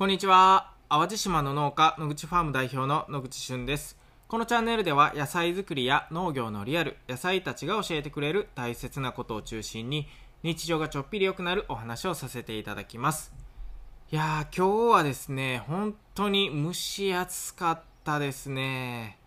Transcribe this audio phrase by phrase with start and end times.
[0.00, 0.72] こんにちは。
[0.88, 3.98] 淡路島の農家、野口ファーム代表の野口俊です。
[4.28, 10.08] このチャンネルでは野菜作りや農業のリアル、野菜たちが教えてくれる大切なことを中心に
[10.42, 13.34] 日常がちょっぴり良くなるお話をさせていただきます。
[14.10, 19.19] いやー、今日はですね、本当に蒸し暑かったですね。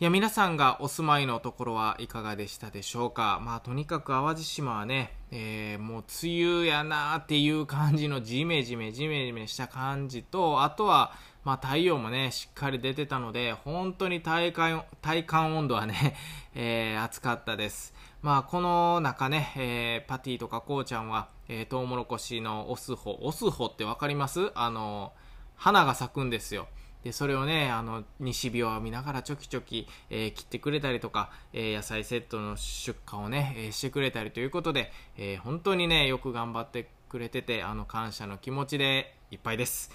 [0.00, 3.40] いや、皆さんがお住まいのところはいかがでしたでしょうか？
[3.44, 11.12] まあ、とにかく淡路島はね、えー、もう梅雨やなーっていう感じのジメジメジメジメした感じと、あとは、
[11.44, 16.16] まあ、太陽もね、しっかり出てたので、本当に体感、体感温度はね、
[16.56, 17.94] えー、暑かったです。
[18.20, 24.50] まあ、この中ね、えー、パティとかこうちゃんは、えー、トウモロコシのオスホ、オスホってわかります？
[24.56, 25.12] あの、
[25.54, 26.66] 花が咲くんですよ。
[27.04, 39.92] で、それをね、あの、西日を浴びながらちょきちょき、えー、切ってくれたりとか、えー、野菜セットの出荷をね、えー、してくれたりということで、え本当にね、よく頑張ってくれてて、あの、感謝の気持ちでいっぱいです。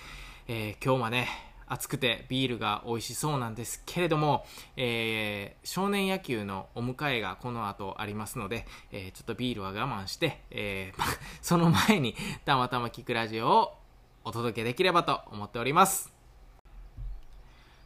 [0.47, 1.27] え今日はね、
[1.69, 11.01] 暑くてビールが美味しそうなんですけれども、えー、少年野球のお迎えがこの後ありますので、えー、ちょっとビールは我慢して、えー、
[11.41, 13.77] その前にたまたま聞くラジオを
[14.23, 16.18] お届けできればと思っております。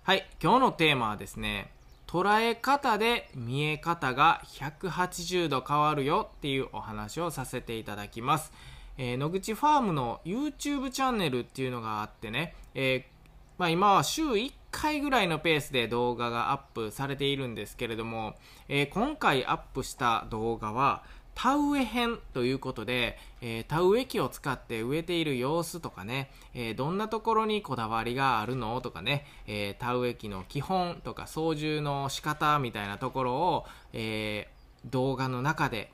[0.06, 1.72] はい、今日のテーマはですね、
[2.08, 8.52] 捉え方で見え方が180度変わるよっていうお話をさせていただきます。
[8.98, 13.04] えー、野口ファームの YouTube チャンネルっていうのがあってね、えー、
[13.58, 18.36] まあ、今は週1回ぐらいのペースで動画がアップされているんですけれども、
[18.68, 21.04] えー、今回アップした動画は
[21.36, 34.48] 田植え編ということで、えー、田植え機を使って植えている様子とかね、えー、どんなところにこだわりがあるのとかね、えー、田植え機の基本とか操縦の仕方みたいなところを、え
[34.86, 35.92] 動画の中で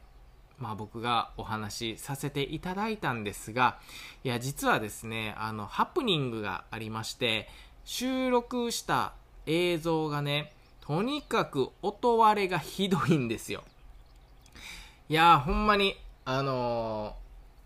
[0.58, 3.80] まあ、僕がお話しさせていただいたんですが
[4.26, 7.48] いや実はですねあのハプニングがありまして
[7.86, 9.14] 収録した
[9.46, 10.52] 映像がね
[10.82, 13.64] とにかく音割れがひどいんですよ。
[15.12, 17.16] いやほんまに、あの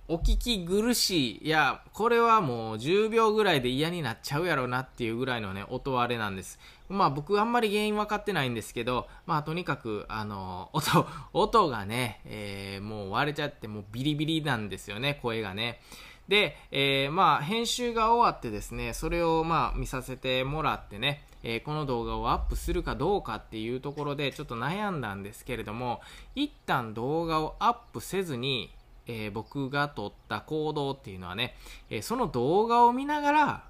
[0.08, 1.48] ー、お聞き苦しい。
[1.48, 6.58] いや、これはもう10秒ぐらいで嫌になっちゃうやろうなっていうぐらいのね、音割れなんです。
[6.88, 15.82] まあ僕あんまり原因分かってないんですけど、まあとにかく、あのー、 音、音がね、えー、もう割れちゃってもうビリビリなんですよね、声がね。
[16.30, 26.02] で、え、まあ編集が終わってですね、それをまあ見させてもらってね、えー、この動画をアップするかどうかっていうところでちょっと悩んだんですけれども
[26.36, 28.74] 一旦動画をアップせずに、
[29.08, 31.56] えー、僕が撮った行動っていうのはね、
[31.90, 33.64] えー、その動画を見ながら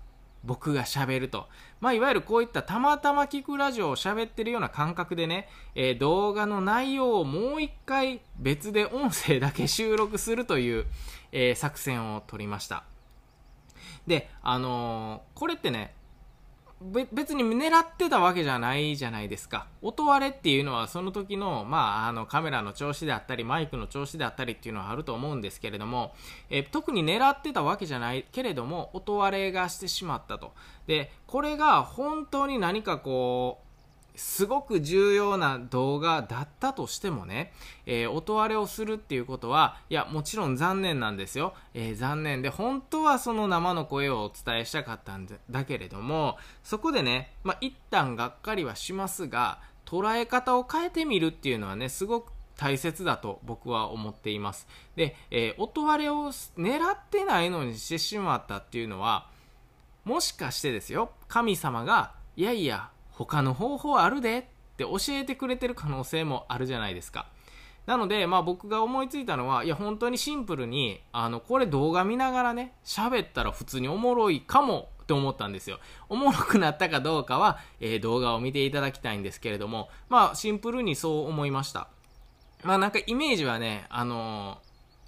[0.44, 1.47] 僕が喋ると。
[1.79, 10.85] まあ、いわゆるこういったたまたま聞くラジオを喋ってるような感覚でね、えー、動画の内容をもう一回別で音声だけ収録するという、
[11.31, 12.84] えー、作戦を取りました。
[14.05, 15.94] で、あのー、これってね、
[17.14, 19.68] 別に狙ってたわけじゃないじゃないですか。
[19.82, 26.14] 音割れっていうのはその時の、まあ、あのカメラの調子であったり、マイクの調子であったりっていうのはあると思うんですけれども、
[26.50, 30.54] え特に狙ってたわけじゃないけれども、音割れがしてしまったと。
[30.86, 33.72] で、これが本当に何かこう、
[34.16, 37.51] すごく重要な動画だったとしてもね、
[37.85, 41.53] えー、音割れをするっていうことは、いや、もちろん残念なんですよ。
[41.74, 54.68] えー、残念で、本当はその生の声をお伝えしたかったんだけれども、そこでね、まあ、一旦がっかりはしますが、捉え方を変えてみるっていうのはね、すごく大切だと僕は思っています。
[54.96, 59.29] で、えー、音割れを狙ってないのにしてしまったっていうのは、
[60.06, 64.44] もしかしてですよ、神様が、いやいや、他の方法あるでっ
[64.78, 67.28] て教えてくれてる可能性もあるじゃないですか。
[67.85, 75.79] なので、まあ僕が思いついたのは、いや本当にシンプルに、あの、これ動画見ながらね、喋ったら普通におもろいかもって思ったんですよ。
[76.07, 81.90] おもろくなったかどうかは、えー、動画を見ていただきたいんですけれども、まあシンプルにそう思いました。
[82.63, 84.59] まあなんかイメージはね、あの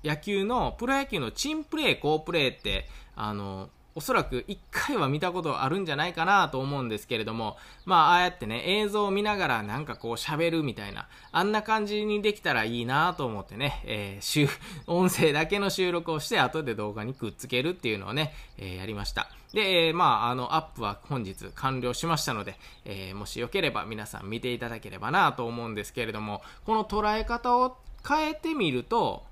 [0.04, 7.56] ー、野球の、プロ野球のチンプレー、好プレーって、あのーおそらく1回は見たことあるんじゃないかなと思うんですけれども、
[7.86, 14.50] まあ、ああやってね、映像を見ながらなんかこう喋るみたいな、あんな感じにできたらいいなと思ってね、えー、
[14.88, 19.30] 音声だけの収録をして後で動画にくっつけるっていうのをね、えー、やりました。
[19.54, 29.24] で、えー、まあ、あの、アップは本日完了しましたので、えー、もしよければ皆さん見ていただければなと思うんですけれども、この捉え方を変えてみると、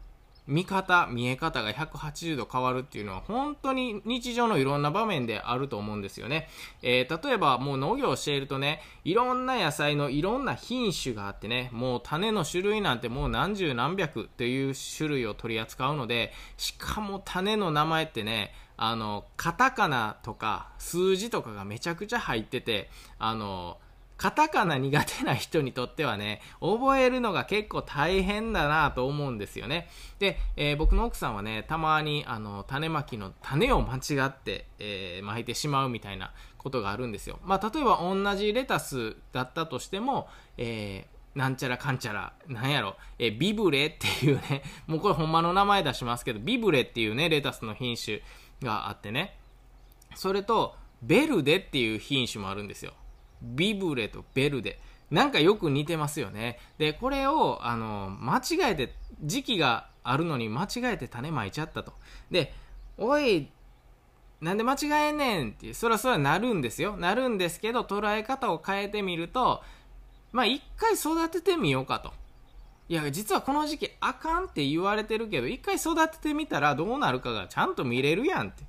[0.47, 6.49] 見方、見え方が180度変わるっていうのは本当に日常のいろんな場面であると思うんですよね。
[6.81, 23.77] えー、例えばもう農業をしているとね、いろんな野菜のいろんな品種があってね、もう種の種類なんてもう何十何百っていう種類を取り扱うので、しかも種の名前ってね、あの、カタカナとか数字とかがめちゃくちゃ入ってて、あの、
[24.23, 29.89] カタカナ苦手な人にとってはね、覚えるのが結構大変だなと思うんですよね。
[30.17, 37.37] で、えー、僕の奥さんはね、たまにあの種まきの種を間違って、えー、巻いてしまうみたいなことがあるんですよ。
[37.43, 48.21] まあ、例えば同じレタスだったとしても、えー、なんちゃらかんちゃら、なんやろ、えビブレっていうね、 もうこれほんまの名前出しますけど、ビブレっていうね、レタスの品種
[48.61, 49.37] があってね、
[50.15, 52.93] それと、ベルデっていう品種もあるんですよ。
[53.43, 54.79] ビブレとベルデ。
[55.11, 56.59] なんかよく似てますよね。
[56.77, 61.93] で、これを、あの、間違えて、時期があるのに間違えて種まいちゃったと。
[62.31, 62.53] で、
[62.97, 63.49] おい、
[64.41, 64.77] なんで間違
[65.09, 66.97] えんねんって、そらそらなるんですよ。
[66.97, 69.61] なるんですけど、捉え方を変えてみると、
[70.31, 72.11] まあ一回育ててみようかと。
[72.89, 78.63] いや、実はこの時期あかんって言われてるけど、一回育ててみたらどうなるかがちゃんと見れるやんって。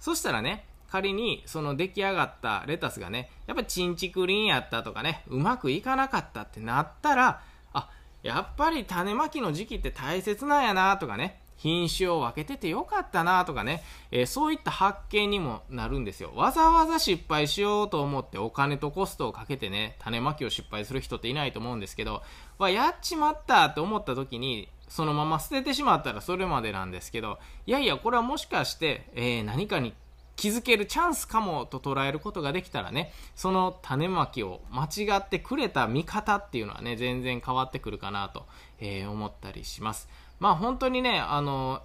[0.00, 7.40] そしたらね、仮にその出来上がったレタスがね、やっぱりチンチクリンやったとかね、うまくいかなかったってなったら、
[7.72, 7.90] あ、
[8.22, 13.82] やっぱり種まきの時期って大切なんやなとかね、品種を分けててよかったなとかね、
[14.12, 16.30] えー、そういった発見にもなるんですよ。
[16.36, 22.22] わざわざ失敗しようと思ってお金とコストをかけてね、種まきを失敗する人っていないと思うんですけど、
[22.58, 29.92] わ、やっちまったって思った時に、そのまま捨ててしまったらそれまでなんですけど、いやいや、これはもしかして、えー、何かに
[30.36, 38.46] 気づけるチャンスかもと捉えることができたらね、その種まきを間違ってくれた見方っていうのはね、全然変わってくるかなと、
[38.80, 40.08] えー、思ったりします。
[40.40, 41.82] まあ本当にね、あの、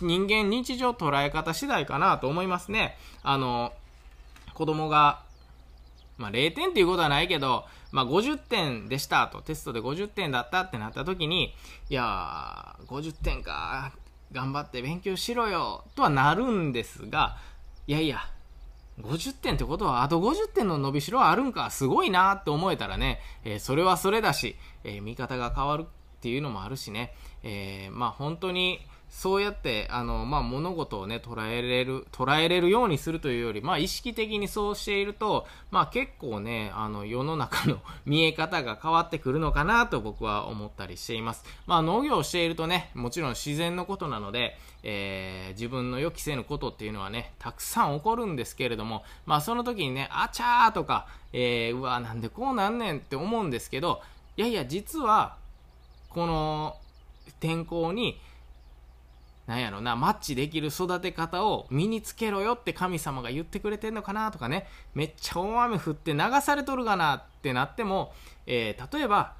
[0.00, 2.96] 人間日常捉え方次第かなと思いますね。
[3.22, 3.72] あの、
[4.54, 5.22] 子供が、
[6.18, 11.54] まあ0点っていうことはないけど、まあ50点でしたと、テストで50点だったってなった時に、
[11.88, 13.92] いやー、50点か、
[14.32, 17.36] 頑張って勉強しろよ、とはなるんですが、
[17.86, 18.18] いやいや、
[19.00, 41.44] 50点ってことは、あと50点の伸びしろはあるんか、すごいなって思えたらね、えー、それはそれだし、えー、見方が変わるっていうのもあるしね、えー、まあ本当に、そうやって、あの、まあ、物事をね、捉えれる、捉えれるようにするというより、まあ、意識的にそうしていると、まあ、結構ね、あの、世の中の 見え方が変わってくるのかなと僕は思ったりしています。
[41.66, 54.02] まあ、農業をしているとね、もちろん自然のことなので、えー、自分の予期せぬことっていうのはね、たくさん起こるんですけれども、まあ、その時にね、あちゃーとか、えー、うわ、なんでこうなんねんって思うんですけど、
[54.36, 55.36] いやいや、実は、
[56.10, 56.76] この
[57.40, 58.20] 天候に、
[59.46, 68.12] なんやろな、マッチできる育て方を身につけろよって神様が言ってくれてんのかなとかね、めっちゃ大雨降って流されとるがなってなっても、
[68.46, 69.34] えー、例えば、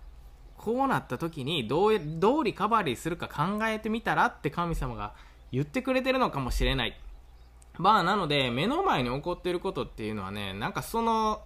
[0.57, 5.13] こうなった時にどうどうリカバリーするか考えてみたらって神様が
[5.53, 6.99] 言ってくれてるのかもしれない。
[7.79, 11.43] まあ、なので、目の前に起こっていることっていうのはね、なんかその、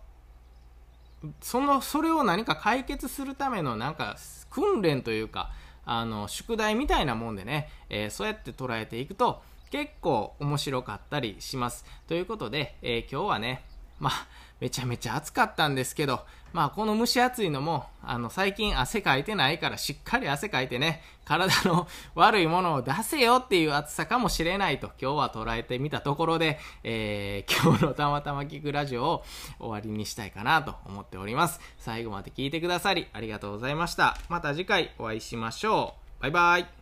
[1.40, 4.16] その、それを何か解決するためのなんか
[4.48, 5.50] 訓練というか、
[5.84, 11.84] あの、宿題みたいなもんでね、えー、そうやって捉えていくと、結構面白かったりします。
[12.08, 13.64] ということで、えー、今日はね、
[14.00, 14.26] まあ、
[14.60, 16.20] めちゃめちゃ暑かったんですけど、
[16.52, 29.24] まあ、この蒸し暑いのも、あの、最近汗かいてないから、しっかり汗かいてね、体の悪いものを出せよっていう暑さかもしれないと、今日は捉えてみたところで、えー、 今日のたまたま聞くラジオを
[29.60, 31.60] 終わりにしたいかなと思っております。
[31.78, 34.16] 最後まで聞いてくださり、ありがとうございました。
[34.28, 36.22] また次回お会いしましょう。
[36.22, 36.79] バイバイ。